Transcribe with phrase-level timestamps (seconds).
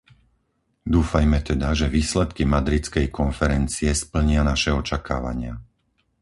[0.95, 5.53] Dúfajme teda, že výsledky madridskej konferencie splnia naše očakávania.